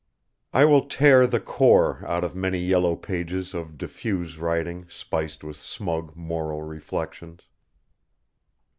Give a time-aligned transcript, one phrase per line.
[0.51, 5.57] I will tear the core out of many yellow pages of diffuse writing spiced with
[5.57, 7.43] smug moral reflections.